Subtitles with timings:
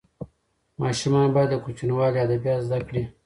[0.81, 3.03] ماشومان باید له کوچنیوالي ادبیات زده کړي.